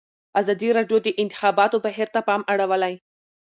[0.41, 2.93] ازادي راډیو د د انتخاباتو بهیر ته پام اړولی.